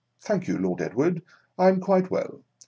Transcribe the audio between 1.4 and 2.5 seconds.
I am quite well.